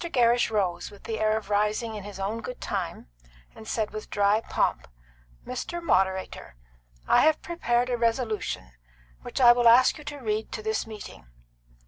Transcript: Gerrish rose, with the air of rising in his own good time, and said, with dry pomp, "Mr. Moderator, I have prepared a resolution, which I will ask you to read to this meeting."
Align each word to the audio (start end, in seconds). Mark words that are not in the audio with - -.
Gerrish 0.03 0.49
rose, 0.49 0.89
with 0.89 1.03
the 1.03 1.19
air 1.19 1.37
of 1.37 1.51
rising 1.51 1.93
in 1.93 2.03
his 2.03 2.19
own 2.19 2.41
good 2.41 2.59
time, 2.59 3.07
and 3.53 3.67
said, 3.67 3.91
with 3.91 4.09
dry 4.09 4.41
pomp, 4.41 4.87
"Mr. 5.45 5.79
Moderator, 5.79 6.55
I 7.07 7.21
have 7.21 7.43
prepared 7.43 7.91
a 7.91 7.97
resolution, 7.97 8.71
which 9.21 9.39
I 9.39 9.51
will 9.51 9.67
ask 9.67 9.99
you 9.99 10.03
to 10.05 10.17
read 10.17 10.51
to 10.53 10.63
this 10.63 10.87
meeting." 10.87 11.27